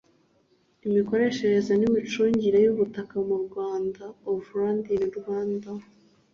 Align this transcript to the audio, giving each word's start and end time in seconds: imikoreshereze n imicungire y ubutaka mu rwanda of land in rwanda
imikoreshereze 0.87 1.71
n 1.75 1.83
imicungire 1.89 2.57
y 2.65 2.69
ubutaka 2.73 3.15
mu 3.27 3.37
rwanda 3.45 4.03
of 4.31 4.43
land 4.59 4.85
in 4.95 5.05
rwanda 5.19 5.69